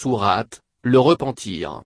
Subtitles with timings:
[0.00, 1.82] Sourate, le repentir.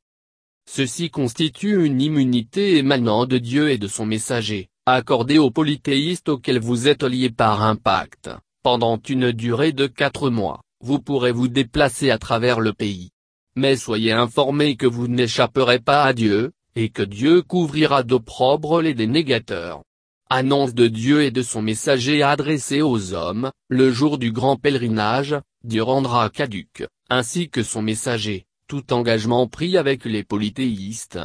[0.70, 6.60] Ceci constitue une immunité émanant de Dieu et de son messager, accordée aux polythéistes auxquels
[6.60, 8.28] vous êtes liés par un pacte.
[8.62, 13.12] Pendant une durée de quatre mois, vous pourrez vous déplacer à travers le pays.
[13.56, 18.92] Mais soyez informés que vous n'échapperez pas à Dieu, et que Dieu couvrira d'opprobre les
[18.92, 19.84] dénégateurs.
[20.28, 25.34] Annonce de Dieu et de son messager adressé aux hommes, le jour du grand pèlerinage,
[25.64, 31.18] Dieu rendra caduque, ainsi que son messager, tout engagement pris avec les polythéistes.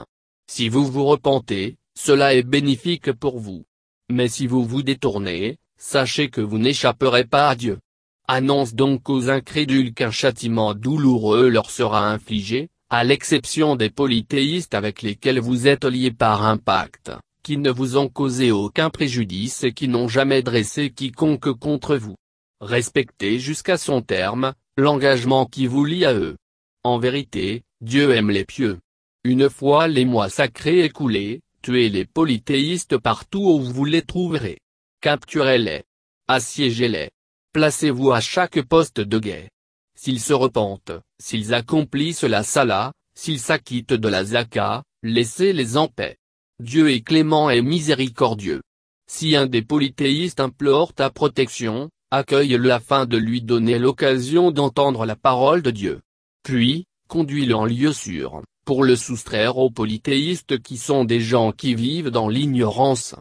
[0.45, 3.63] Si vous vous repentez, cela est bénéfique pour vous.
[4.09, 7.79] Mais si vous vous détournez, sachez que vous n'échapperez pas à Dieu.
[8.27, 15.01] Annonce donc aux incrédules qu'un châtiment douloureux leur sera infligé, à l'exception des polythéistes avec
[15.01, 19.71] lesquels vous êtes liés par un pacte, qui ne vous ont causé aucun préjudice et
[19.71, 22.17] qui n'ont jamais dressé quiconque contre vous.
[22.59, 26.37] Respectez jusqu'à son terme, l'engagement qui vous lie à eux.
[26.83, 28.79] En vérité, Dieu aime les pieux.
[29.23, 34.59] Une fois les mois sacrés écoulés, tuez les polythéistes partout où vous les trouverez.
[35.01, 35.83] Capturez-les.
[36.27, 37.09] Assiégez-les.
[37.53, 39.49] Placez-vous à chaque poste de guet.
[39.95, 46.17] S'ils se repentent, s'ils accomplissent la sala, s'ils s'acquittent de la zaka, laissez-les en paix.
[46.59, 48.61] Dieu est clément et miséricordieux.
[49.09, 55.15] Si un des polythéistes implore ta protection, accueille-le afin de lui donner l'occasion d'entendre la
[55.15, 56.01] parole de Dieu.
[56.43, 61.75] Puis, conduis-le en lieu sûr, pour le soustraire aux polythéistes qui sont des gens qui
[61.75, 63.15] vivent dans l'ignorance.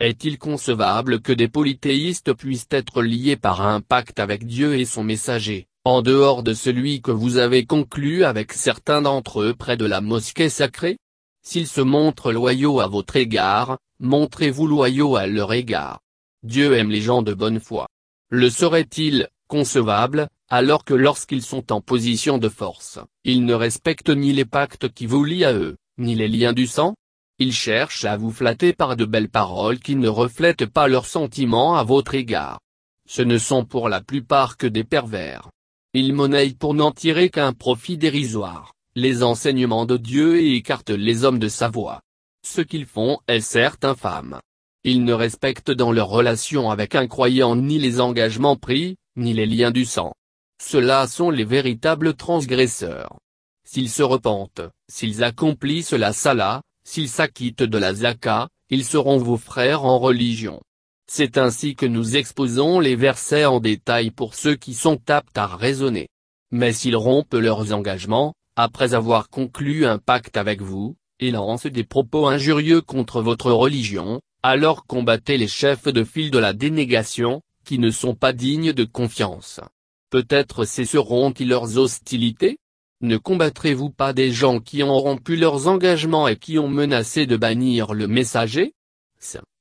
[0.00, 5.04] Est-il concevable que des polythéistes puissent être liés par un pacte avec Dieu et son
[5.04, 9.84] messager, en dehors de celui que vous avez conclu avec certains d'entre eux près de
[9.84, 10.98] la mosquée sacrée?
[11.44, 16.00] S'ils se montrent loyaux à votre égard, montrez-vous loyaux à leur égard.
[16.42, 17.86] Dieu aime les gens de bonne foi.
[18.34, 24.32] Le serait-il, concevable, alors que lorsqu'ils sont en position de force, ils ne respectent ni
[24.32, 26.94] les pactes qui vous lient à eux, ni les liens du sang?
[27.38, 31.76] Ils cherchent à vous flatter par de belles paroles qui ne reflètent pas leurs sentiments
[31.76, 32.58] à votre égard.
[33.06, 35.50] Ce ne sont pour la plupart que des pervers.
[35.92, 41.24] Ils monnaient pour n'en tirer qu'un profit dérisoire, les enseignements de Dieu et écartent les
[41.24, 42.00] hommes de sa voie.
[42.46, 44.40] Ce qu'ils font est certes infâme.
[44.84, 49.46] Ils ne respectent dans leur relation avec un croyant ni les engagements pris, ni les
[49.46, 50.12] liens du sang.
[50.60, 53.18] Ceux-là sont les véritables transgresseurs.
[53.64, 59.36] S'ils se repentent, s'ils accomplissent la sala, s'ils s'acquittent de la zaka, ils seront vos
[59.36, 60.60] frères en religion.
[61.08, 65.46] C'est ainsi que nous exposons les versets en détail pour ceux qui sont aptes à
[65.46, 66.08] raisonner.
[66.50, 71.84] Mais s'ils rompent leurs engagements, après avoir conclu un pacte avec vous, et lancent des
[71.84, 77.78] propos injurieux contre votre religion, alors combattez les chefs de file de la dénégation, qui
[77.78, 79.60] ne sont pas dignes de confiance.
[80.10, 82.58] Peut-être cesseront-ils leurs hostilités?
[83.00, 87.36] Ne combattrez-vous pas des gens qui ont rompu leurs engagements et qui ont menacé de
[87.36, 88.74] bannir le messager?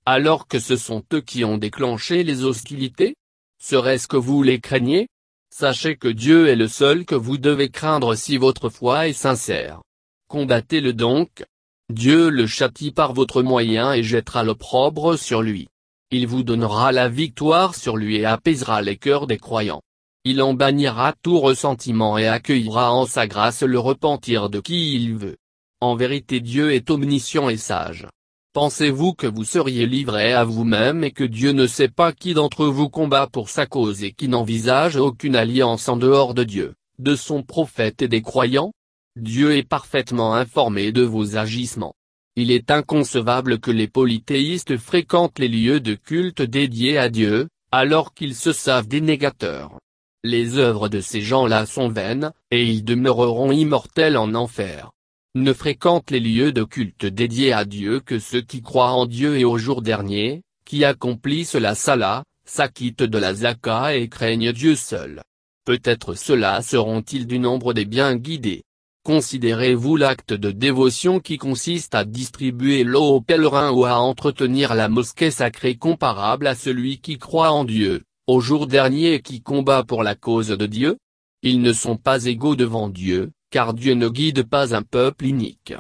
[0.06, 3.16] Alors que ce sont eux qui ont déclenché les hostilités?
[3.62, 5.08] Serait-ce que vous les craignez?
[5.54, 9.82] Sachez que Dieu est le seul que vous devez craindre si votre foi est sincère.
[10.28, 11.44] Combattez-le donc,
[11.92, 15.68] Dieu le châtie par votre moyen et jettera l'opprobre sur lui.
[16.10, 19.82] Il vous donnera la victoire sur lui et apaisera les cœurs des croyants.
[20.24, 25.16] Il en bannira tout ressentiment et accueillera en sa grâce le repentir de qui il
[25.16, 25.38] veut.
[25.80, 28.08] En vérité Dieu est omniscient et sage.
[28.54, 32.66] Pensez-vous que vous seriez livré à vous-même et que Dieu ne sait pas qui d'entre
[32.66, 37.16] vous combat pour sa cause et qui n'envisage aucune alliance en dehors de Dieu, de
[37.16, 38.74] son prophète et des croyants?
[39.18, 41.96] Dieu est parfaitement informé de vos agissements.
[42.38, 48.14] Il est inconcevable que les polythéistes fréquentent les lieux de culte dédiés à Dieu, alors
[48.14, 49.78] qu'ils se savent dénégateurs.
[50.24, 54.92] Les œuvres de ces gens-là sont vaines, et ils demeureront immortels en enfer.
[55.36, 59.38] Ne fréquentent les lieux de culte dédiés à Dieu que ceux qui croient en Dieu
[59.38, 64.76] et au jour dernier, qui accomplissent la sala, s'acquittent de la zaka et craignent Dieu
[64.76, 65.22] seul.
[65.66, 68.64] Peut-être ceux-là seront-ils du nombre des bien guidés.
[69.04, 74.90] Considérez-vous l'acte de dévotion qui consiste à distribuer l'eau aux pèlerins ou à entretenir la
[74.90, 79.84] mosquée sacrée comparable à celui qui croit en Dieu, au jour dernier et qui combat
[79.84, 80.98] pour la cause de Dieu?
[81.42, 85.74] Ils ne sont pas égaux devant Dieu, car Dieu ne guide pas un peuple inique.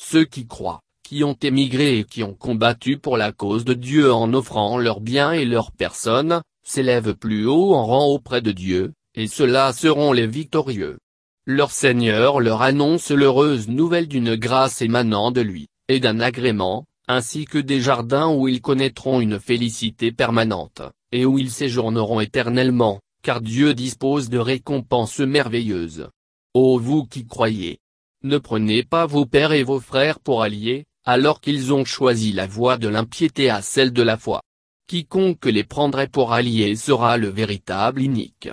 [0.00, 4.10] Ceux qui croient, qui ont émigré et qui ont combattu pour la cause de Dieu
[4.14, 8.94] en offrant leurs biens et leurs personnes, s'élèvent plus haut en rang auprès de Dieu,
[9.14, 10.96] et ceux-là seront les victorieux.
[11.44, 17.46] Leur Seigneur leur annonce l'heureuse nouvelle d'une grâce émanant de lui, et d'un agrément, ainsi
[17.46, 23.40] que des jardins où ils connaîtront une félicité permanente, et où ils séjourneront éternellement, car
[23.40, 26.08] Dieu dispose de récompenses merveilleuses.
[26.54, 27.80] Ô vous qui croyez
[28.22, 32.46] Ne prenez pas vos pères et vos frères pour alliés, alors qu'ils ont choisi la
[32.46, 34.42] voie de l'impiété à celle de la foi.
[34.86, 38.48] Quiconque les prendrait pour alliés sera le véritable inique.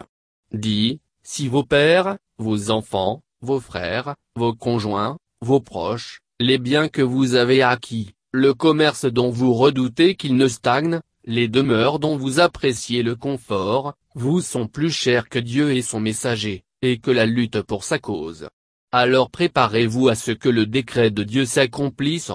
[0.51, 7.01] Dit, si vos pères, vos enfants, vos frères, vos conjoints, vos proches, les biens que
[7.01, 12.39] vous avez acquis, le commerce dont vous redoutez qu'il ne stagne, les demeures dont vous
[12.39, 17.25] appréciez le confort, vous sont plus chers que Dieu et son messager, et que la
[17.25, 18.47] lutte pour sa cause.
[18.91, 22.31] Alors préparez-vous à ce que le décret de Dieu s'accomplisse.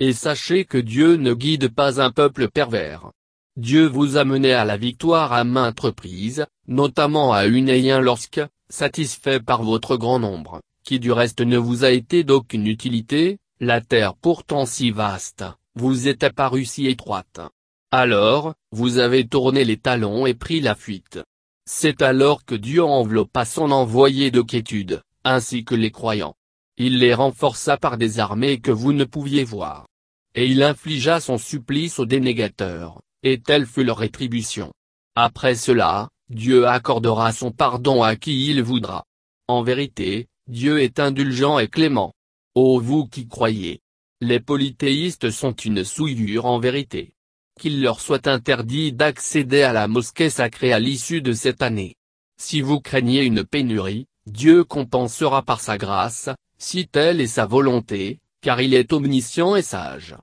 [0.00, 3.12] Et sachez que Dieu ne guide pas un peuple pervers.
[3.56, 7.70] Dieu vous a mené à la victoire à maintes reprises, notamment à une
[8.00, 8.40] lorsque,
[8.72, 13.82] satisfait par votre grand nombre, qui du reste ne vous a été d'aucune utilité, la
[13.82, 17.40] terre pourtant si vaste, vous est apparue si étroite.
[17.90, 21.20] Alors, vous avez tourné les talons et pris la fuite.
[21.66, 26.34] C'est alors que Dieu enveloppa son envoyé de quiétude, ainsi que les croyants.
[26.78, 29.86] Il les renforça par des armées que vous ne pouviez voir.
[30.34, 34.72] Et il infligea son supplice aux dénégateurs, et telle fut leur rétribution.
[35.14, 39.04] Après cela, Dieu accordera son pardon à qui il voudra.
[39.48, 42.14] En vérité, Dieu est indulgent et clément.
[42.54, 43.80] Ô vous qui croyez
[44.22, 47.12] Les polythéistes sont une souillure en vérité.
[47.60, 51.96] Qu'il leur soit interdit d'accéder à la mosquée sacrée à l'issue de cette année.
[52.40, 58.20] Si vous craignez une pénurie, Dieu compensera par sa grâce, si telle est sa volonté,
[58.40, 60.16] car il est omniscient et sage.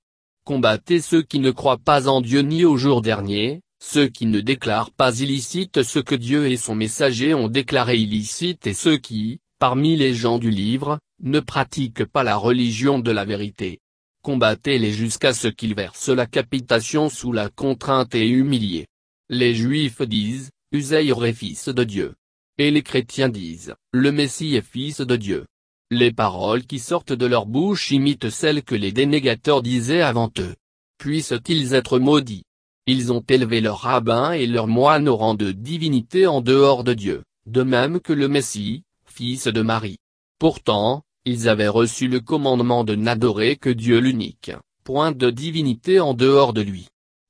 [0.44, 4.42] Combattez ceux qui ne croient pas en Dieu ni au jour dernier, ceux qui ne
[4.42, 9.40] déclarent pas illicite ce que Dieu et son messager ont déclaré illicite et ceux qui,
[9.58, 13.80] parmi les gens du livre, ne pratiquent pas la religion de la vérité.
[14.22, 18.88] Combattez-les jusqu'à ce qu'ils versent la capitation sous la contrainte et humiliés.
[19.30, 22.16] Les Juifs disent, Usaïr est fils de Dieu.
[22.58, 25.46] Et les chrétiens disent, le Messie est fils de Dieu.
[25.90, 30.56] Les paroles qui sortent de leur bouche imitent celles que les dénégateurs disaient avant eux.
[30.98, 32.44] Puissent-ils être maudits?
[32.92, 36.96] Ils ont élevé leurs rabbins et leurs moines au rang de divinité en dehors de
[36.96, 40.00] Dieu, de même que le Messie, fils de Marie.
[40.40, 44.54] Pourtant, ils avaient reçu le commandement de n'adorer que Dieu l'unique,
[44.84, 46.88] point de divinité en dehors de lui.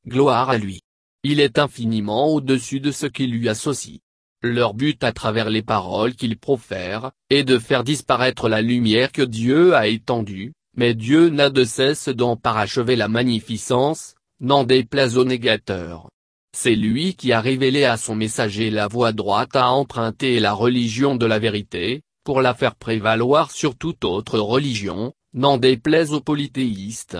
[0.07, 0.79] Gloire à lui.
[1.23, 4.00] Il est infiniment au-dessus de ce qui lui associe.
[4.41, 9.23] Leur but à travers les paroles qu'ils profèrent, est de faire disparaître la lumière que
[9.23, 15.25] Dieu a étendue, mais Dieu n'a de cesse d'en parachever la magnificence, n'en déplaise aux
[15.25, 16.09] négateurs.
[16.57, 21.15] C'est lui qui a révélé à son messager la voie droite à emprunter la religion
[21.15, 27.18] de la vérité, pour la faire prévaloir sur toute autre religion, n'en déplaise aux polythéistes.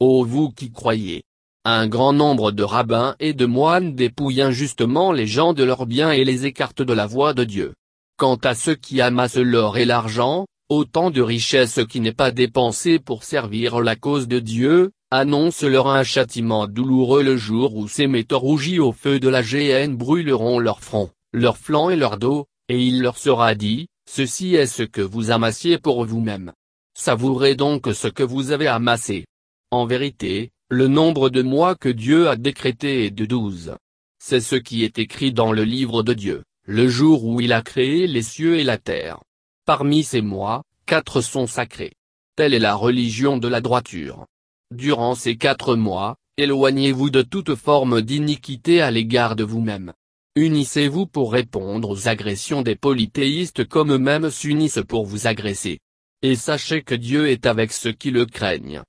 [0.00, 1.24] Ô vous qui croyez
[1.64, 6.12] Un grand nombre de rabbins et de moines dépouillent injustement les gens de leurs biens
[6.12, 7.74] et les écartent de la voie de Dieu.
[8.16, 12.98] Quant à ceux qui amassent l'or et l'argent, autant de richesses qui n'est pas dépensé
[12.98, 18.38] pour servir la cause de Dieu, annonce-leur un châtiment douloureux le jour où ces métaux
[18.38, 22.78] rougis au feu de la géhenne brûleront leur front, leur flanc et leur dos, et
[22.78, 26.52] il leur sera dit, Ceci est ce que vous amassiez pour vous-même.
[26.94, 29.26] Savourez donc ce que vous avez amassé.
[29.70, 33.76] En vérité, le nombre de mois que Dieu a décrété est de douze.
[34.18, 37.62] C'est ce qui est écrit dans le livre de Dieu, le jour où il a
[37.62, 39.20] créé les cieux et la terre.
[39.64, 41.92] Parmi ces mois, quatre sont sacrés.
[42.36, 44.26] Telle est la religion de la droiture.
[44.74, 49.94] Durant ces quatre mois, éloignez-vous de toute forme d'iniquité à l'égard de vous-même.
[50.36, 55.78] Unissez-vous pour répondre aux agressions des polythéistes comme eux-mêmes s'unissent pour vous agresser.
[56.20, 58.82] Et sachez que Dieu est avec ceux qui le craignent.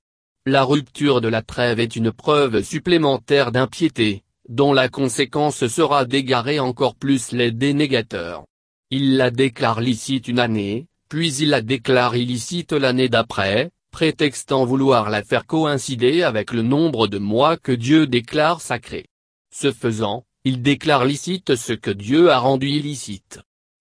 [0.44, 6.60] La rupture de la trêve est une preuve supplémentaire d'impiété, dont la conséquence sera d'égarer
[6.60, 8.44] encore plus les dénégateurs.
[8.90, 15.10] Il la déclare licite une année, puis il la déclare illicite l'année d'après, prétextant vouloir
[15.10, 19.06] la faire coïncider avec le nombre de mois que Dieu déclare sacré.
[19.52, 23.40] Ce faisant, ils déclarent licite ce que Dieu a rendu illicite.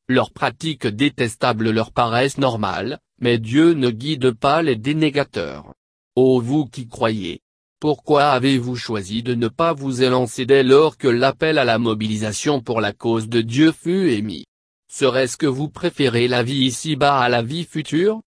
[0.10, 5.74] Leurs pratiques détestables leur paraissent normales, mais Dieu ne guide pas les dénégateurs.
[6.16, 7.42] Ô vous qui croyez
[7.80, 12.60] Pourquoi avez-vous choisi de ne pas vous élancer dès lors que l'appel à la mobilisation
[12.60, 14.46] pour la cause de Dieu fut émis?
[14.92, 18.22] Serait-ce que vous préférez la vie ici-bas à la vie future?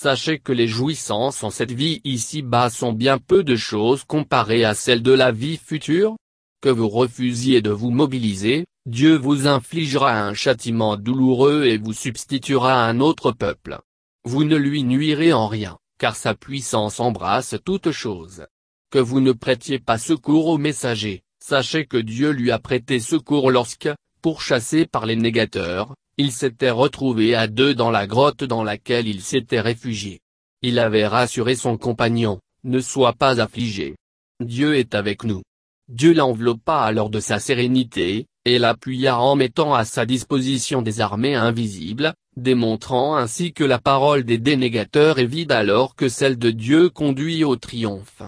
[0.00, 4.74] Sachez que les jouissances en cette vie ici-bas sont bien peu de choses comparées à
[4.74, 6.14] celles de la vie future
[6.60, 12.84] que vous refusiez de vous mobiliser, Dieu vous infligera un châtiment douloureux et vous substituera
[12.84, 13.80] un autre peuple.
[14.24, 18.46] Vous ne lui nuirez en rien, car sa puissance embrasse toutes choses.
[18.92, 23.50] Que vous ne prêtiez pas secours au messager, sachez que Dieu lui a prêté secours
[23.50, 23.90] lorsque,
[24.22, 29.22] pourchassé par les négateurs, Il s'était retrouvé à deux dans la grotte dans laquelle il
[29.22, 30.18] s'était réfugié.
[30.62, 33.94] Il avait rassuré son compagnon, ne sois pas affligé.
[34.40, 35.42] Dieu est avec nous.
[35.86, 41.36] Dieu l'enveloppa alors de sa sérénité, et l'appuya en mettant à sa disposition des armées
[41.36, 46.90] invisibles, démontrant ainsi que la parole des dénégateurs est vide alors que celle de Dieu
[46.90, 48.22] conduit au triomphe.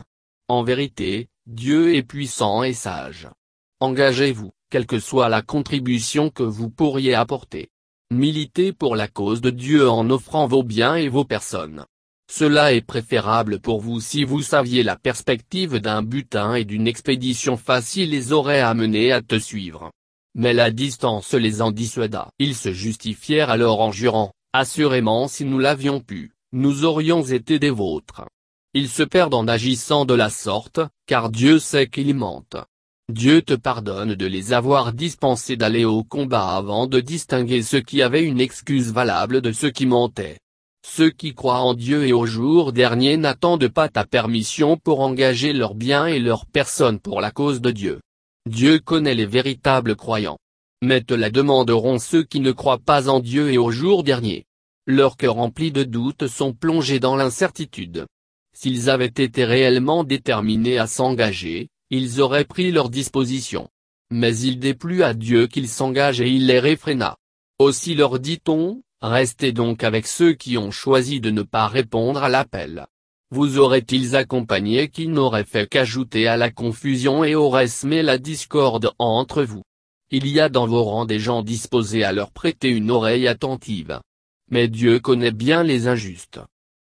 [0.47, 3.29] En vérité, Dieu est puissant et sage.
[3.81, 7.69] Engagez-vous, quelle que soit la contribution que vous pourriez apporter.
[8.13, 11.85] Militez pour la cause de Dieu en offrant vos biens et vos personnes.
[12.29, 17.57] Cela est préférable pour vous si vous saviez la perspective d'un butin et d'une expédition
[17.57, 19.93] facile les aurait amenés à te suivre.
[20.35, 22.31] Mais la distance les en dissuada.
[22.41, 27.71] Ils se justifièrent alors en jurant, assurément si nous l'avions pu, nous aurions été des
[27.71, 28.27] vôtres.
[28.75, 32.57] Ils se perdent en agissant de la sorte, car Dieu sait qu'ils mentent.
[33.11, 38.03] Dieu te pardonne de les avoir dispensés d'aller au combat avant de distinguer ceux qui
[38.03, 40.39] avaient une excuse valable de ceux qui mentaient.
[40.87, 45.53] Ceux qui croient en Dieu et au jour dernier n'attendent pas ta permission pour engager
[45.53, 48.01] leurs biens et leurs personnes pour la cause de Dieu.
[48.49, 50.39] Dieu connaît les véritables croyants.
[50.83, 54.45] Mais te la demanderont ceux qui ne croient pas en Dieu et au jour dernier.
[54.87, 58.07] Leurs cœurs remplis de doutes sont plongés dans l'incertitude.
[58.57, 63.69] S'ils avaient été réellement déterminés à s'engager, ils auraient pris leur disposition.
[64.11, 67.17] Mais il déplut à Dieu qu'ils s'engagent et il les réfréna.
[67.59, 72.29] Aussi leur dit-on, restez donc avec ceux qui ont choisi de ne pas répondre à
[72.29, 72.87] l'appel
[73.33, 78.91] vous auraient-ils accompagné qui n'auraient fait qu'ajouter à la confusion et auraient semé la discorde
[78.99, 79.63] entre vous?
[80.11, 84.01] Il y a dans vos rangs des gens disposés à leur prêter une oreille attentive.
[84.51, 86.41] Mais Dieu connaît bien les injustes.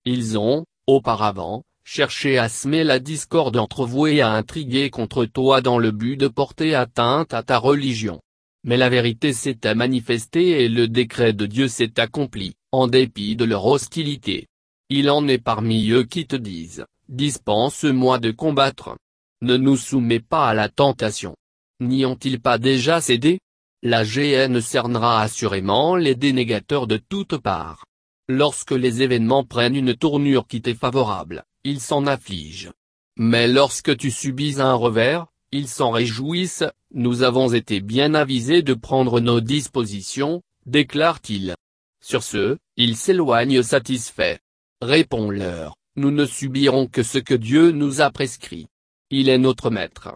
[0.05, 5.61] Ils ont, auparavant, cherché à semer la discorde entre vous et à intriguer contre toi
[5.61, 8.19] dans le but de porter atteinte à ta religion.
[8.63, 13.45] Mais la vérité s'était manifestée et le décret de Dieu s'est accompli, en dépit de
[13.45, 14.47] leur hostilité.
[14.89, 18.97] Il en est parmi eux qui te disent, dispense-moi de combattre.
[19.41, 21.35] Ne nous soumets pas à la tentation.
[21.79, 23.39] N'y ont-ils pas déjà cédé?
[23.83, 27.85] La GN cernera assurément les dénégateurs de toutes parts.
[28.27, 32.71] Lorsque les événements prennent une tournure qui t'est favorable, ils s'en affligent.
[33.17, 38.73] Mais lorsque tu subis un revers, ils s'en réjouissent, nous avons été bien avisés de
[38.73, 41.55] prendre nos dispositions, déclare-t-il.
[42.03, 44.39] Sur ce, il s'éloigne satisfait.
[44.81, 48.65] Réponds-leur, nous ne subirons que ce que Dieu nous a prescrit.
[49.11, 50.15] Il est notre maître.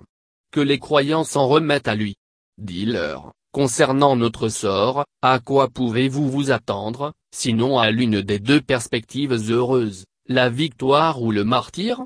[0.51, 2.15] Que les croyants s'en remettent à lui.
[2.57, 9.33] Dis-leur, concernant notre sort, à quoi pouvez-vous vous attendre, sinon à l'une des deux perspectives
[9.51, 12.01] heureuses, la victoire ou le martyr?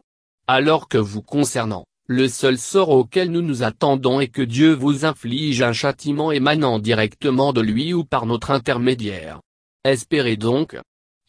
[0.48, 5.06] Alors que vous concernant, le seul sort auquel nous nous attendons est que Dieu vous
[5.06, 9.39] inflige un châtiment émanant directement de lui ou par notre intermédiaire.
[9.86, 10.77] Espérez donc,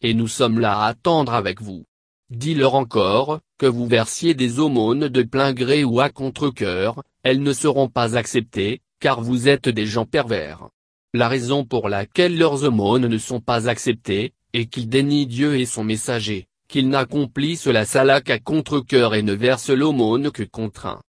[0.01, 1.85] et nous sommes là à attendre avec vous.
[2.29, 7.53] Dis-leur encore, que vous versiez des aumônes de plein gré ou à contre-cœur, elles ne
[7.53, 10.69] seront pas acceptées, car vous êtes des gens pervers.
[11.15, 15.65] La raison pour laquelle leurs aumônes ne sont pas acceptées, est qu'ils dénient Dieu et
[15.65, 20.99] son messager, qu'ils n'accomplissent la salac à contre-cœur et ne versent l'aumône que contraint.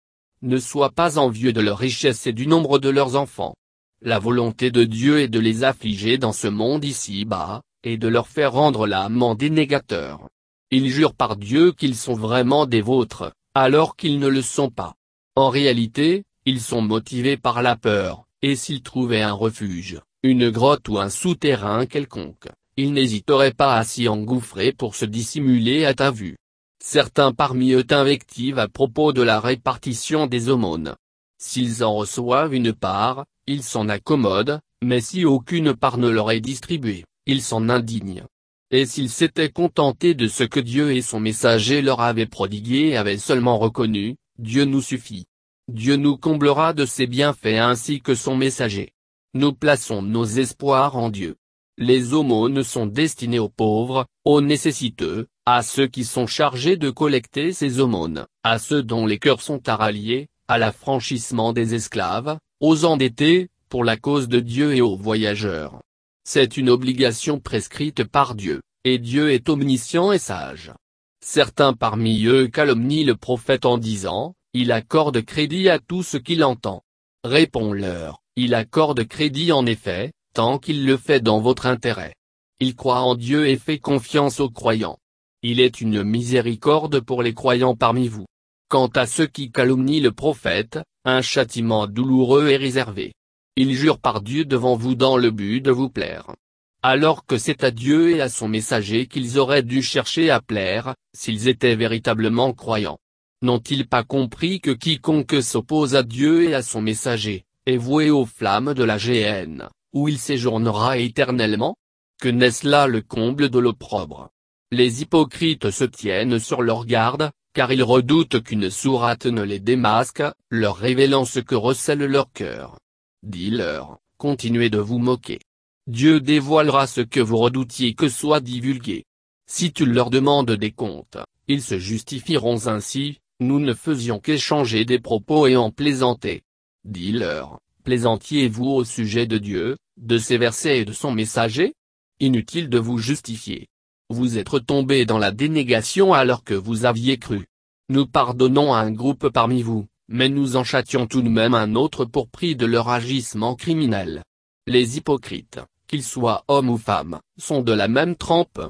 [0.43, 3.57] Ne sois pas envieux de leur richesse et du nombre de leurs enfants.
[4.01, 8.29] La volonté de Dieu est de les affliger dans ce monde ici-bas, et de leur
[8.29, 10.29] faire rendre l'âme des négateurs.
[10.71, 14.95] Ils jurent par Dieu qu'ils sont vraiment des vôtres, alors qu'ils ne le sont pas.
[15.35, 20.89] En réalité, ils sont motivés par la peur, et s'ils trouvaient un refuge, une grotte
[20.89, 26.11] ou un souterrain quelconque, ils n'hésiteraient pas à s'y engouffrer pour se dissimuler à ta
[26.11, 26.37] vue.
[26.83, 30.95] Certains parmi eux t'invectivent à propos de la répartition des aumônes.
[31.39, 36.41] S'ils en reçoivent une part, ils s'en accommodent, mais si aucune part ne leur est
[36.41, 38.25] distribuée, ils s'en indignent.
[38.71, 42.97] Et s'ils s'étaient contentés de ce que Dieu et son messager leur avaient prodigué et
[42.97, 45.27] avaient seulement reconnu, Dieu nous suffit.
[45.69, 48.93] Dieu nous comblera de ses bienfaits ainsi que son messager.
[49.35, 51.35] Nous plaçons nos espoirs en Dieu.
[51.77, 57.53] Les aumônes sont destinés aux pauvres, aux nécessiteux, à ceux qui sont chargés de collecter
[57.53, 62.85] ces aumônes, à ceux dont les cœurs sont à rallier, à l'affranchissement des esclaves, aux
[62.85, 65.81] endettés, pour la cause de Dieu et aux voyageurs.
[66.23, 70.73] C'est une obligation prescrite par Dieu, et Dieu est omniscient et sage.
[71.21, 76.43] Certains parmi eux calomnient le prophète en disant, il accorde crédit à tout ce qu'il
[76.43, 76.83] entend.
[77.25, 82.15] Réponds-leur, il accorde crédit en effet, tant qu'il le fait dans votre intérêt.
[82.59, 84.97] Il croit en Dieu et fait confiance aux croyants.
[85.43, 88.25] Il est une miséricorde pour les croyants parmi vous.
[88.71, 93.13] Quant à ceux qui calomnient le prophète, un châtiment douloureux est réservé.
[93.57, 96.35] Ils jurent par Dieu devant vous dans le but de vous plaire.
[96.83, 100.95] Alors que c'est à Dieu et à son messager qu'ils auraient dû chercher à plaire,
[101.15, 102.97] s'ils étaient véritablement croyants.
[103.43, 108.25] N'ont-ils pas compris que quiconque s'oppose à Dieu et à son messager, est voué aux
[108.25, 111.77] flammes de la géhenne, où il séjournera éternellement?
[112.19, 114.31] Que n'est-ce là le comble de l'opprobre?
[114.73, 120.23] Les hypocrites se tiennent sur leur garde, car ils redoutent qu'une sourate ne les démasque,
[120.51, 122.79] leur révélant ce que recèle leur cœur.
[123.23, 125.41] Dis-leur, continuez de vous moquer.
[125.87, 129.05] Dieu dévoilera ce que vous redoutiez que soit divulgué.
[129.47, 134.99] Si tu leur demandes des comptes, ils se justifieront ainsi, nous ne faisions qu'échanger des
[134.99, 136.43] propos et en plaisanter.
[136.85, 141.75] Dis-leur, plaisantiez-vous au sujet de Dieu, de ses versets et de son messager?
[142.19, 143.69] Inutile de vous justifier.
[144.09, 147.47] Vous êtes tombés dans la dénégation alors que vous aviez cru.
[147.89, 151.75] Nous pardonnons à un groupe parmi vous, mais nous en châtions tout de même un
[151.75, 154.23] autre pour prix de leur agissement criminel.
[154.67, 158.61] Les hypocrites, qu'ils soient hommes ou femmes, sont de la même trempe.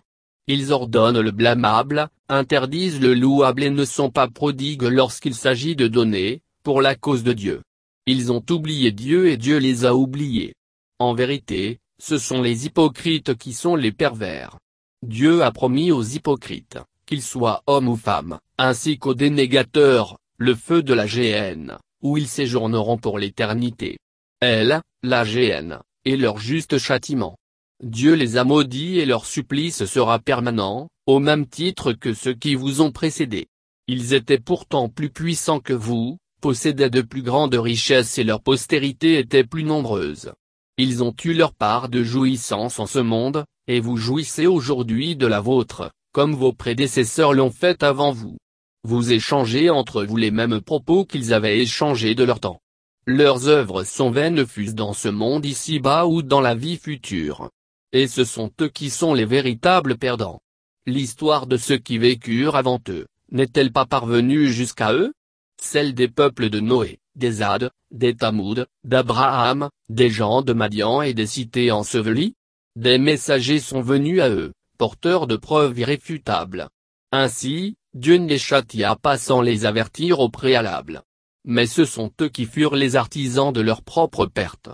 [0.48, 5.88] Ils ordonnent le blâmable, interdisent le louable et ne sont pas prodigues lorsqu'il s'agit de
[5.88, 7.62] donner, pour la cause de Dieu.
[8.06, 10.54] Ils ont oublié Dieu et Dieu les a oubliés.
[11.00, 14.58] En vérité, ce sont les hypocrites qui sont les pervers.
[15.02, 20.82] Dieu a promis aux hypocrites, qu'ils soient hommes ou femmes, ainsi qu'aux dénégateurs, le feu
[20.82, 23.98] de la géhenne, où ils séjourneront pour l'éternité.
[24.40, 27.36] Elle, la géhenne, est leur juste châtiment.
[27.82, 32.54] Dieu les a maudits et leur supplice sera permanent, au même titre que ceux qui
[32.54, 33.48] vous ont précédés.
[33.86, 39.18] Ils étaient pourtant plus puissants que vous, possédaient de plus grandes richesses et leur postérité
[39.18, 40.32] était plus nombreuse.
[40.78, 45.26] Ils ont eu leur part de jouissance en ce monde, et vous jouissez aujourd'hui de
[45.26, 48.36] la vôtre, comme vos prédécesseurs l'ont fait avant vous.
[48.84, 52.60] Vous échangez entre vous les mêmes propos qu'ils avaient échangés de leur temps.
[53.06, 57.50] Leurs œuvres sont vaines fût dans ce monde ici-bas ou dans la vie future.
[57.92, 60.40] Et ce sont eux qui sont les véritables perdants.
[60.86, 65.12] L'histoire de ceux qui vécurent avant eux, n'est-elle pas parvenue jusqu'à eux?
[65.60, 71.14] Celle des peuples de Noé, des Hades, des Tamoud, d'Abraham, des gens de Madian et
[71.14, 72.34] des cités ensevelies?
[72.76, 76.68] Des messagers sont venus à eux, porteurs de preuves irréfutables.
[77.10, 81.02] Ainsi, Dieu ne les châtia pas sans les avertir au préalable.
[81.44, 84.68] Mais ce sont eux qui furent les artisans de leur propre perte.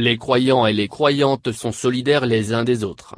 [0.00, 3.16] Les croyants et les croyantes sont solidaires les uns des autres.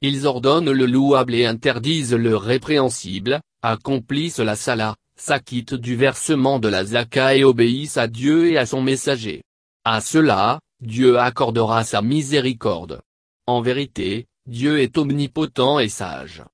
[0.00, 6.68] Ils ordonnent le louable et interdisent le répréhensible, accomplissent la sala, s'acquittent du versement de
[6.68, 9.42] la zaka et obéissent à Dieu et à son messager.
[9.84, 13.00] À cela, Dieu accordera sa miséricorde.
[13.48, 16.44] En vérité, Dieu est omnipotent et sage.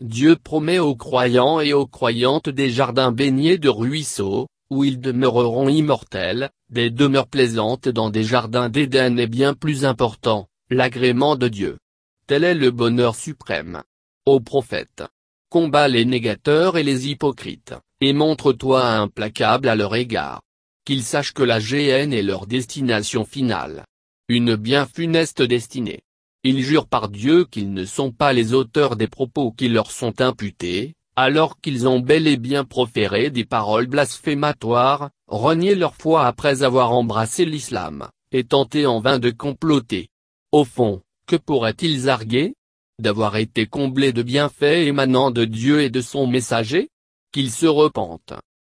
[0.00, 5.68] Dieu promet aux croyants et aux croyantes des jardins baignés de ruisseaux, où ils demeureront
[5.68, 11.78] immortels, des demeures plaisantes dans des jardins d'Éden et bien plus important, l'agrément de Dieu.
[12.26, 13.82] Tel est le bonheur suprême.
[14.24, 15.04] Ô prophète,
[15.48, 20.42] combat les négateurs et les hypocrites, et montre-toi implacable à leur égard.
[20.84, 23.84] Qu'ils sachent que la GN est leur destination finale.
[24.28, 26.00] Une bien funeste destinée.
[26.42, 30.20] Ils jurent par Dieu qu'ils ne sont pas les auteurs des propos qui leur sont
[30.20, 36.62] imputés, alors qu'ils ont bel et bien proféré des paroles blasphématoires, renié leur foi après
[36.62, 40.08] avoir embrassé l'islam, et tenté en vain de comploter.
[40.52, 42.54] Au fond, que pourraient-ils arguer?
[42.98, 46.90] D'avoir été comblés de bienfaits émanant de Dieu et de son messager?
[47.32, 48.34] Qu'ils se repentent.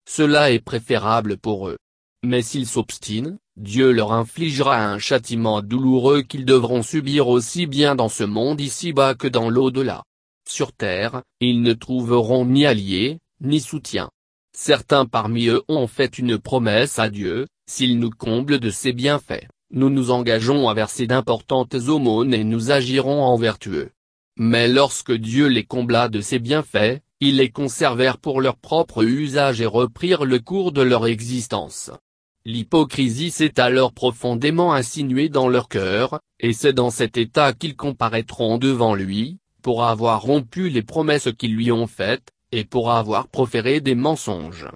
[0.09, 1.79] Cela est préférable pour eux.
[2.24, 8.09] Mais s'ils s'obstinent, Dieu leur infligera un châtiment douloureux qu'ils devront subir aussi bien dans
[8.09, 10.03] ce monde ici-bas que dans l'au-delà.
[10.48, 14.08] Sur terre, ils ne trouveront ni alliés, ni soutien.
[14.56, 19.46] Certains parmi eux ont fait une promesse à Dieu, s'il nous comble de ses bienfaits,
[19.70, 23.90] nous nous engageons à verser d'importantes aumônes et nous agirons en vertueux.
[24.38, 29.61] Mais lorsque Dieu les combla de ses bienfaits, ils les conservèrent pour leur propre usage
[29.61, 31.90] et reprirent le cours de leur existence.
[32.46, 38.56] L'hypocrisie s'est alors profondément insinuée dans leur cœur, et c'est dans cet état qu'ils comparaîtront
[38.56, 43.80] devant lui, pour avoir rompu les promesses qu'ils lui ont faites, et pour avoir proféré
[43.80, 44.68] des mensonges.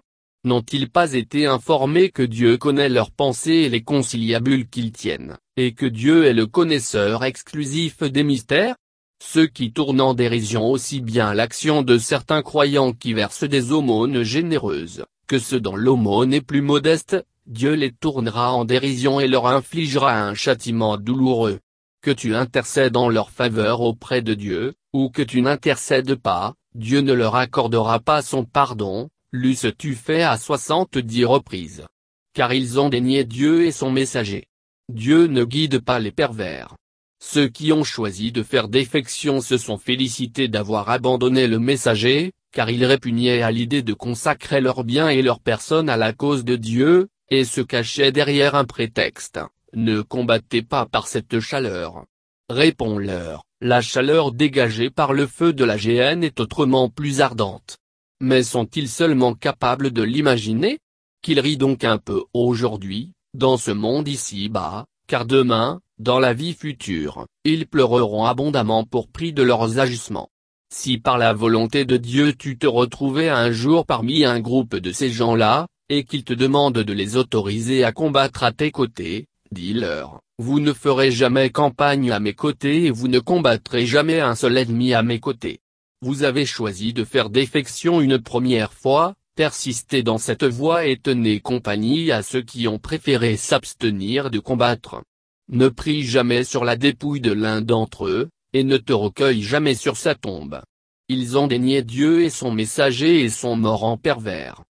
[0.44, 5.72] N'ont-ils pas été informés que Dieu connaît leurs pensées et les conciliabules qu'ils tiennent, et
[5.72, 8.74] que Dieu est le connaisseur exclusif des mystères?
[9.22, 14.24] Ceux qui tournent en dérision aussi bien l'action de certains croyants qui versent des aumônes
[14.24, 19.46] généreuses, que ceux dont l'aumône est plus modeste, Dieu les tournera en dérision et leur
[19.46, 21.60] infligera un châtiment douloureux.
[22.02, 27.00] Que tu intercèdes en leur faveur auprès de Dieu, ou que tu n'intercèdes pas, Dieu
[27.00, 31.86] ne leur accordera pas son pardon, l'eusses-tu fait à soixante-dix reprises.
[32.34, 34.48] Car ils ont dénié Dieu et son messager.
[34.92, 36.74] Dieu ne guide pas les pervers.
[37.22, 42.68] Ceux qui ont choisi de faire défection se sont félicités d'avoir abandonné le messager, car
[42.68, 46.56] ils répugnaient à l'idée de consacrer leurs biens et leur personne à la cause de
[46.56, 49.38] Dieu, et se cachaient derrière un prétexte.
[49.74, 52.04] Ne combattez pas par cette chaleur.
[52.50, 57.78] Réponds-leur, la chaleur dégagée par le feu de la géhenne est autrement plus ardente.
[58.20, 60.78] Mais sont-ils seulement capables de l'imaginer?
[61.22, 66.52] Qu'ils rient donc un peu aujourd'hui, dans ce monde ici-bas, car demain, dans la vie
[66.52, 70.28] future, ils pleureront abondamment pour prix de leurs agissements.
[70.74, 74.92] Si par la volonté de Dieu tu te retrouvais un jour parmi un groupe de
[74.92, 80.20] ces gens-là, et qu'ils te demandent de les autoriser à combattre à tes côtés, dis-leur,
[80.38, 84.56] vous ne ferez jamais campagne à mes côtés et vous ne combattrez jamais un seul
[84.56, 85.60] ennemi à mes côtés.
[86.00, 91.40] Vous avez choisi de faire défection une première fois, persistez dans cette voie et tenez
[91.40, 95.02] compagnie à ceux qui ont préféré s'abstenir de combattre.
[95.48, 99.74] Ne prie jamais sur la dépouille de l'un d'entre eux, et ne te recueille jamais
[99.74, 100.60] sur sa tombe.
[101.08, 104.62] Ils ont dénié Dieu et son messager et sont morts en pervers.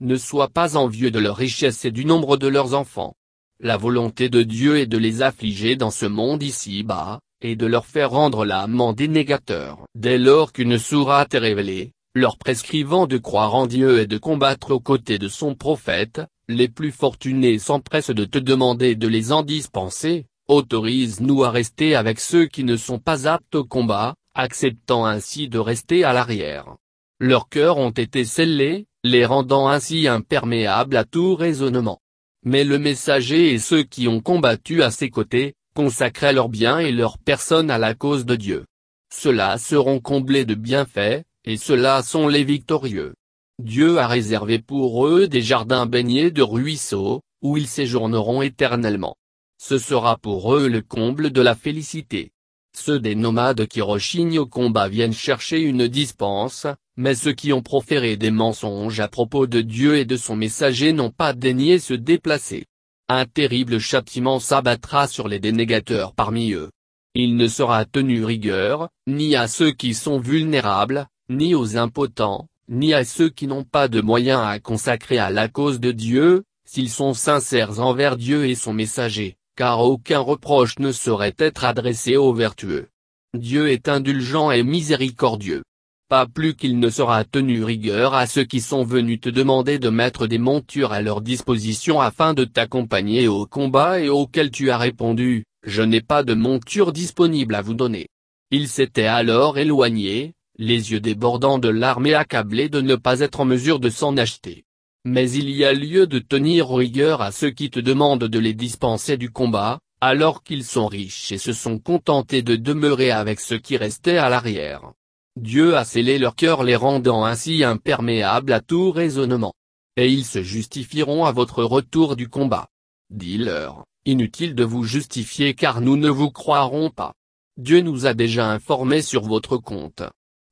[0.00, 3.14] Ne sois pas envieux de leur richesse et du nombre de leurs enfants.
[3.62, 7.84] La volonté de Dieu est de les affliger dans ce monde ici-bas, et de leur
[7.84, 9.84] faire rendre l'âme des négateurs.
[9.94, 14.70] Dès lors qu'une sourate est révélée, leur prescrivant de croire en Dieu et de combattre
[14.70, 19.42] aux côtés de son prophète, les plus fortunés s'empressent de te demander de les en
[19.42, 25.50] dispenser, autorise-nous à rester avec ceux qui ne sont pas aptes au combat, acceptant ainsi
[25.50, 26.76] de rester à l'arrière.
[27.20, 32.00] Leurs cœurs ont été scellés, les rendant ainsi imperméables à tout raisonnement.
[32.44, 36.92] Mais le messager et ceux qui ont combattu à ses côtés, consacraient leurs biens et
[36.92, 38.64] leur personne à la cause de Dieu.
[39.12, 43.14] Ceux-là seront comblés de bienfaits, et ceux-là sont les victorieux.
[43.62, 49.16] Dieu a réservé pour eux des jardins baignés de ruisseaux, où ils séjourneront éternellement.
[49.58, 52.32] Ce sera pour eux le comble de la félicité.
[52.76, 56.66] Ceux des nomades qui rechignent au combat viennent chercher une dispense,
[57.00, 60.92] mais ceux qui ont proféré des mensonges à propos de Dieu et de son messager
[60.92, 62.66] n'ont pas daigné se déplacer.
[63.08, 66.70] Un terrible châtiment s'abattra sur les dénégateurs parmi eux.
[67.14, 72.92] Il ne sera tenu rigueur, ni à ceux qui sont vulnérables, ni aux impotents, ni
[72.92, 76.90] à ceux qui n'ont pas de moyens à consacrer à la cause de Dieu, s'ils
[76.90, 82.32] sont sincères envers Dieu et son messager car aucun reproche ne saurait être adressé aux
[82.32, 82.88] vertueux.
[83.34, 85.62] Dieu est indulgent et miséricordieux.
[86.10, 89.90] Pas plus qu'il ne sera tenu rigueur à ceux qui sont venus te demander de
[89.90, 94.76] mettre des montures à leur disposition afin de t'accompagner au combat et auxquels tu as
[94.76, 98.08] répondu, je n'ai pas de monture disponible à vous donner.
[98.50, 103.38] Il s'était alors éloigné, les yeux débordant de larmes et accablé de ne pas être
[103.38, 104.64] en mesure de s'en acheter.
[105.04, 108.54] Mais il y a lieu de tenir rigueur à ceux qui te demandent de les
[108.54, 113.58] dispenser du combat, alors qu'ils sont riches et se sont contentés de demeurer avec ceux
[113.58, 114.90] qui restaient à l'arrière.
[115.36, 119.54] Dieu a scellé leur cœur les rendant ainsi imperméables à tout raisonnement.
[119.96, 122.68] Et ils se justifieront à votre retour du combat.
[123.10, 127.14] Dis-leur, inutile de vous justifier car nous ne vous croirons pas.
[127.56, 130.02] Dieu nous a déjà informés sur votre compte.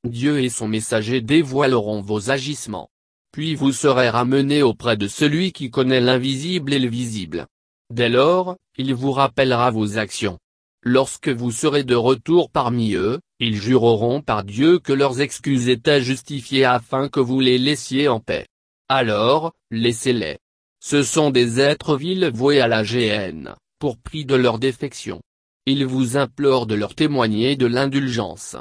[0.07, 2.89] Dieu et son messager dévoileront vos agissements
[3.31, 7.47] puis vous serez ramené auprès de celui qui connaît l'invisible et le visible.
[7.93, 10.39] Dès lors, il vous rappellera vos actions.
[10.83, 16.01] Lorsque vous serez de retour parmi eux, ils jureront par Dieu que leurs excuses étaient
[16.01, 18.47] justifiées afin que vous les laissiez en paix.
[18.87, 20.37] Alors, laissez-les.
[20.81, 25.19] Ce sont des êtres vils voués à la géhenne, pour prix de leur défection.
[25.65, 28.55] Ils vous implorent de leur témoigner de l'indulgence.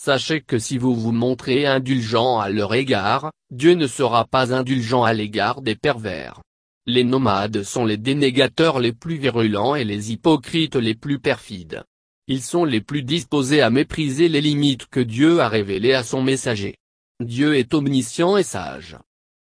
[0.00, 5.02] Sachez que si vous vous montrez indulgent à leur égard, Dieu ne sera pas indulgent
[5.02, 6.40] à l'égard des pervers.
[6.90, 11.84] Les nomades sont les dénégateurs les plus virulents et les hypocrites les plus perfides.
[12.28, 16.22] Ils sont les plus disposés à mépriser les limites que Dieu a révélées à son
[16.22, 16.76] messager.
[17.20, 18.96] Dieu est omniscient et sage.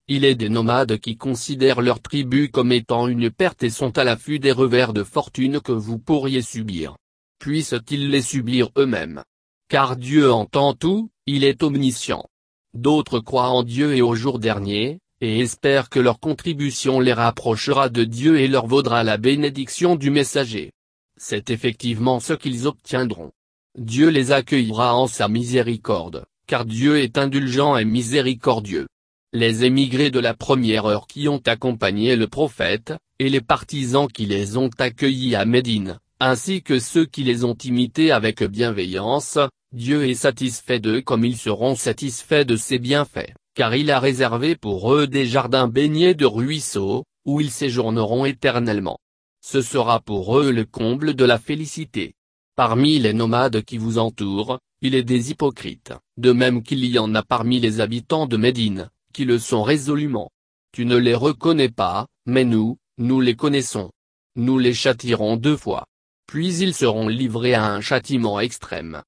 [0.09, 4.03] Il est des nomades qui considèrent leur tribu comme étant une perte et sont à
[4.03, 6.97] l'affût des revers de fortune que vous pourriez subir.
[7.39, 9.23] Puissent-ils les subir eux-mêmes?
[9.69, 12.25] Car Dieu entend tout, il est omniscient.
[12.73, 17.89] D'autres croient en Dieu et au jour dernier, et espèrent que leur contribution les rapprochera
[17.89, 20.71] de Dieu et leur vaudra la bénédiction du messager.
[21.19, 23.31] C'est effectivement ce qu'ils obtiendront.
[23.77, 28.87] Dieu les accueillera en sa miséricorde, car Dieu est indulgent et miséricordieux.
[29.33, 34.25] Les émigrés de la première heure qui ont accompagné le prophète, et les partisans qui
[34.25, 39.37] les ont accueillis à Médine, ainsi que ceux qui les ont imités avec bienveillance,
[39.73, 44.55] Dieu est satisfait d'eux comme ils seront satisfaits de ses bienfaits, car il a réservé
[44.55, 48.99] pour eux des jardins baignés de ruisseaux, où ils séjourneront éternellement.
[49.41, 52.13] ce sera pour eux le comble de la félicité.
[52.55, 57.15] Parmi les nomades qui vous entourent, il est des hypocrites, de même qu'il y en
[57.15, 60.29] a parmi les habitants de Médine, qui le sont résolument.
[60.71, 63.89] Tu ne les reconnais pas, mais nous, nous les connaissons.
[64.35, 65.87] Nous les châtirons deux fois.
[66.27, 69.01] Puis ils seront livrés à un châtiment extrême.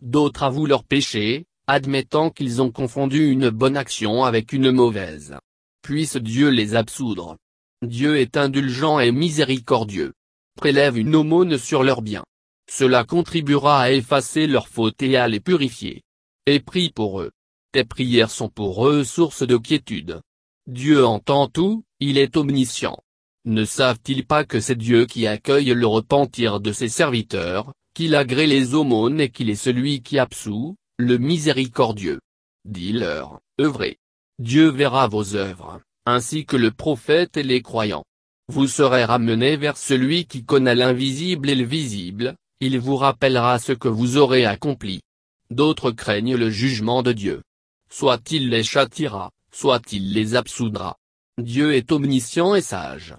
[0.00, 5.36] D'autres avouent leurs péchés, admettant qu'ils ont confondu une bonne action avec une mauvaise.
[5.82, 7.36] Puisse Dieu les absoudre.
[7.82, 10.12] Dieu est indulgent et miséricordieux.
[10.56, 12.24] Prélève une aumône sur leurs biens.
[12.70, 16.02] Cela contribuera à effacer leurs fautes et à les purifier.
[16.46, 17.30] Et prie pour eux.
[17.72, 20.20] Tes prières sont pour eux source de quiétude.
[20.66, 22.98] Dieu entend tout, il est omniscient.
[23.44, 28.46] Ne savent-ils pas que c'est Dieu qui accueille le repentir de ses serviteurs, qu'il agrée
[28.46, 32.20] les aumônes et qu'il est celui qui absout, le miséricordieux
[32.64, 33.98] Dis-leur, œuvrez.
[34.38, 38.04] Dieu verra vos œuvres, ainsi que le prophète et les croyants.
[38.48, 43.72] Vous serez ramenés vers celui qui connaît l'invisible et le visible, il vous rappellera ce
[43.72, 45.00] que vous aurez accompli.
[45.50, 47.42] D'autres craignent le jugement de Dieu.
[47.90, 50.96] Soit il les châtira, soit il les absoudra.
[51.38, 53.14] Dieu est omniscient et sage.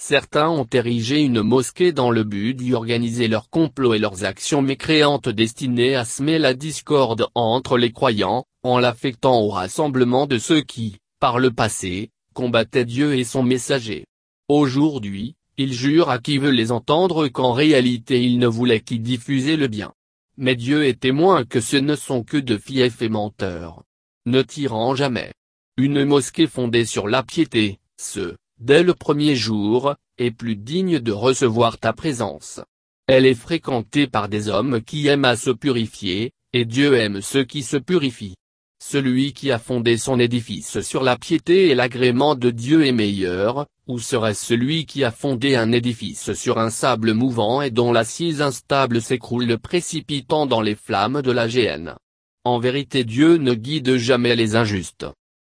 [0.00, 4.62] Certains ont érigé une mosquée dans le but d'y organiser leurs complots et leurs actions
[4.62, 10.60] mécréantes destinées à semer la discorde entre les croyants, en l'affectant au rassemblement de ceux
[10.60, 14.06] qui, par le passé, combattaient Dieu et son messager.
[14.46, 19.56] Aujourd'hui, ils jurent à qui veut les entendre qu'en réalité ils ne voulaient qu'y diffuser
[19.56, 19.92] le bien.
[20.36, 23.82] Mais Dieu est témoin que ce ne sont que de fiefs et menteurs.
[24.26, 25.32] Ne tirant jamais.
[25.76, 31.12] Une mosquée fondée sur la piété, ce, dès le premier jour, est plus digne de
[31.12, 32.60] recevoir ta présence.
[33.06, 37.44] Elle est fréquentée par des hommes qui aiment à se purifier, et Dieu aime ceux
[37.44, 38.36] qui se purifient.
[38.80, 43.66] Celui qui a fondé son édifice sur la piété et l'agrément de Dieu est meilleur,
[43.88, 48.40] ou serait celui qui a fondé un édifice sur un sable mouvant et dont l'assise
[48.40, 51.96] instable s'écroule précipitant dans les flammes de la géhenne.
[52.44, 55.06] En vérité Dieu ne guide jamais les injustes.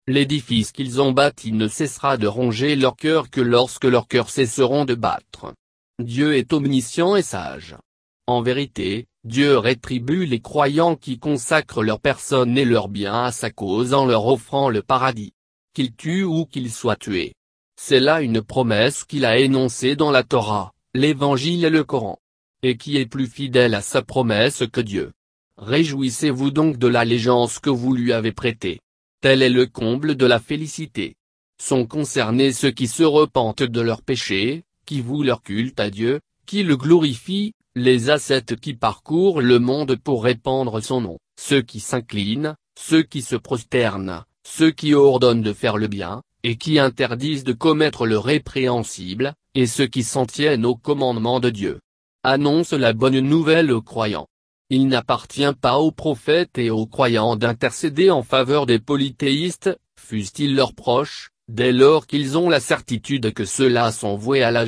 [0.08, 4.86] L'édifice qu'ils ont bâti ne cessera de ronger leur cœur que lorsque leurs cœurs cesseront
[4.86, 5.52] de battre.
[6.02, 7.76] Dieu est omniscient et sage.
[8.26, 13.50] En vérité, Dieu rétribue les croyants qui consacrent leur personne et leurs biens à sa
[13.50, 15.34] cause en leur offrant le paradis.
[15.74, 17.34] Qu'ils tuent ou qu'ils soient tués.
[17.78, 22.18] C'est là une promesse qu'il a énoncée dans la Torah, l'Évangile et le Coran.
[22.62, 25.12] Et qui est plus fidèle à sa promesse que Dieu.
[25.58, 28.80] Réjouissez-vous donc de l'allégeance que vous lui avez prêtée.
[29.20, 31.16] Tel est le comble de la félicité.
[31.60, 36.20] Sont concernés ceux qui se repentent de leurs péchés, qui vouent leur culte à Dieu,
[36.46, 41.80] qui le glorifient, les ascètes qui parcourent le monde pour répandre son nom, ceux qui
[41.80, 47.44] s'inclinent, ceux qui se prosternent, ceux qui ordonnent de faire le bien, et qui interdisent
[47.44, 51.80] de commettre le répréhensible, et ceux qui s'en tiennent au commandement de Dieu.
[52.22, 54.28] Annonce la bonne nouvelle aux croyants.
[54.70, 60.74] Il n'appartient pas aux prophètes et aux croyants d'intercéder en faveur des polythéistes, fussent-ils leurs
[60.74, 64.66] proches, dès lors qu'ils ont la certitude que ceux-là sont voués à la.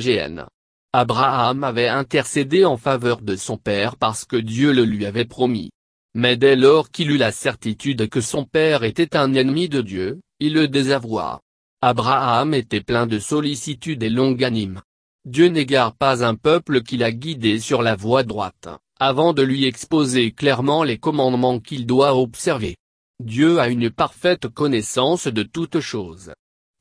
[0.91, 5.69] Abraham avait intercédé en faveur de son père parce que Dieu le lui avait promis.
[6.15, 10.19] Mais dès lors qu'il eut la certitude que son père était un ennemi de Dieu,
[10.39, 11.41] il le désavoua.
[11.83, 14.81] Abraham était plein de sollicitude et longanime.
[15.25, 18.67] Dieu n'égare pas un peuple qu'il a guidé sur la voie droite
[19.03, 22.75] avant de lui exposer clairement les commandements qu'il doit observer.
[23.19, 26.33] Dieu a une parfaite connaissance de toutes choses.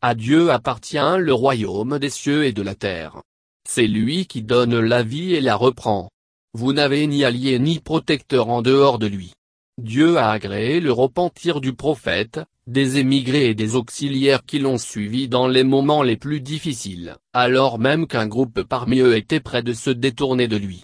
[0.02, 3.22] À Dieu appartient le royaume des cieux et de la terre.
[3.66, 6.10] C'est lui qui donne la vie et la reprend.
[6.52, 9.32] Vous n'avez ni allié ni protecteur en dehors de lui.
[9.80, 15.26] Dieu a agréé le repentir du prophète, des émigrés et des auxiliaires qui l'ont suivi
[15.26, 19.72] dans les moments les plus difficiles, alors même qu'un groupe parmi eux était prêt de
[19.72, 20.82] se détourner de lui.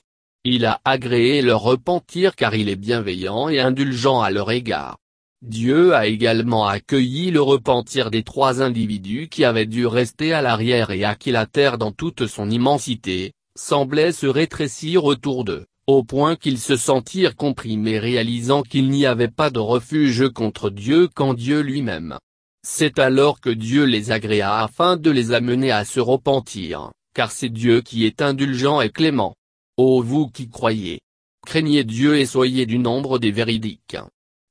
[0.48, 4.96] Il a agréé leur repentir car il est bienveillant et indulgent à leur égard.
[5.42, 10.92] Dieu a également accueilli le repentir des trois individus qui avaient dû rester à l'arrière
[10.92, 16.04] et à qui la terre dans toute son immensité, semblait se rétrécir autour d'eux, au
[16.04, 21.34] point qu'ils se sentirent comprimés réalisant qu'il n'y avait pas de refuge contre Dieu qu'en
[21.34, 22.18] Dieu lui-même.
[22.64, 27.48] C'est alors que Dieu les agréa afin de les amener à se repentir, car c'est
[27.48, 29.34] Dieu qui est indulgent et clément.
[29.78, 31.00] Ô vous qui croyez,
[31.44, 33.98] craignez Dieu et soyez du nombre des véridiques.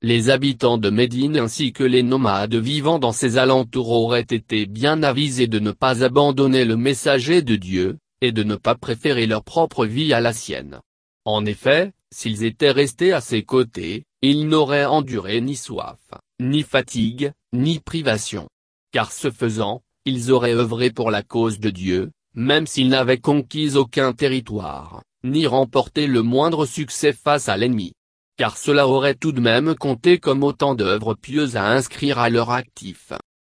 [0.04, 5.02] Les habitants de Médine ainsi que les nomades vivant dans ses alentours auraient été bien
[5.02, 9.44] avisés de ne pas abandonner le messager de Dieu, et de ne pas préférer leur
[9.44, 10.80] propre vie à la sienne.
[11.26, 15.98] En effet, s'ils étaient restés à ses côtés, ils n'auraient enduré ni soif,
[16.40, 18.48] ni fatigue, ni privation.
[18.92, 23.76] Car ce faisant, ils auraient œuvré pour la cause de Dieu, même s'ils n'avaient conquis
[23.76, 27.94] aucun territoire, ni remporté le moindre succès face à l'ennemi.
[28.38, 32.52] Car cela aurait tout de même compté comme autant d'œuvres pieuses à inscrire à leur
[32.52, 33.14] actif.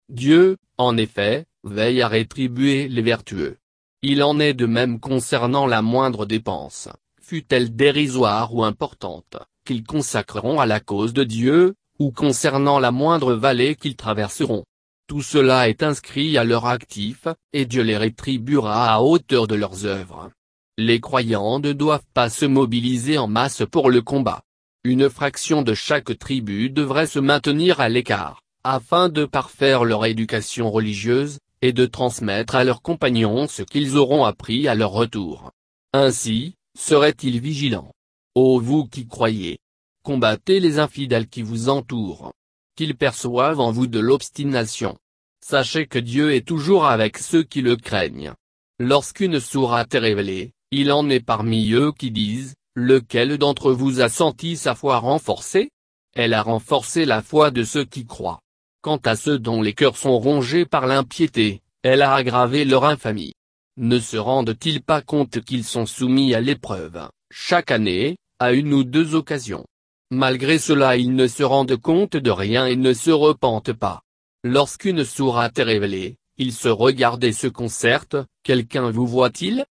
[0.08, 3.58] Dieu, en effet, veille à rétribuer les vertueux.
[4.02, 6.88] Il en est de même concernant la moindre dépense,
[7.20, 13.34] fût-elle dérisoire ou importante, qu'ils consacreront à la cause de Dieu, ou concernant la moindre
[13.34, 14.64] vallée qu'ils traverseront.
[15.08, 19.84] Tout cela est inscrit à leur actif, et Dieu les rétribuera à hauteur de leurs
[19.84, 20.30] œuvres.
[20.80, 24.42] Les croyants ne doivent pas se mobiliser en masse pour le combat.
[24.84, 30.70] Une fraction de chaque tribu devrait se maintenir à l'écart, afin de parfaire leur éducation
[30.70, 35.50] religieuse, et de transmettre à leurs compagnons ce qu'ils auront appris à leur retour.
[35.92, 37.90] Ainsi, seraient-ils vigilants.
[38.36, 39.58] Ô vous qui croyez,
[40.04, 42.32] combattez les infidèles qui vous entourent.
[42.76, 44.96] Qu'ils perçoivent en vous de l'obstination.
[45.44, 48.32] Sachez que Dieu est toujours avec ceux qui le craignent.
[48.78, 54.08] Lorsqu'une sourate est révélée, il en est parmi eux qui disent, lequel d'entre vous a
[54.08, 55.70] senti sa foi renforcée?
[56.14, 58.40] Elle a renforcé la foi de ceux qui croient.
[58.82, 63.34] Quant à ceux dont les cœurs sont rongés par l'impiété, elle a aggravé leur infamie.
[63.76, 68.84] Ne se rendent-ils pas compte qu'ils sont soumis à l'épreuve, chaque année, à une ou
[68.84, 69.64] deux occasions
[70.10, 74.02] Malgré cela ils ne se rendent compte de rien et ne se repentent pas.
[74.42, 79.64] Lorsqu'une sourate est révélée, ils se regardent et se concertent, quelqu'un vous voit-il?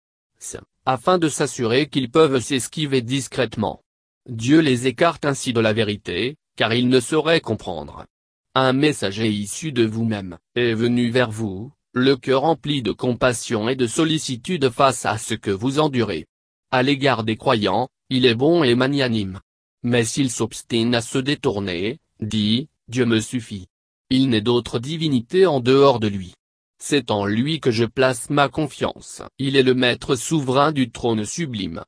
[0.85, 3.81] Afin de s'assurer qu'ils peuvent s'esquiver discrètement.
[4.29, 8.05] Dieu les écarte ainsi de la vérité, car ils ne sauraient comprendre.
[8.53, 13.75] Un messager issu de vous-même, est venu vers vous, le cœur rempli de compassion et
[13.75, 16.27] de sollicitude face à ce que vous endurez.
[16.69, 19.39] À l'égard des croyants, il est bon et magnanime.
[19.81, 23.67] Mais s'il s'obstine à se détourner, dit, Dieu me suffit.
[24.11, 26.35] Il n'est d'autre divinité en dehors de lui.
[26.77, 29.21] C'est en lui que je place ma confiance.
[29.39, 31.83] Il est le maître souverain du trône sublime.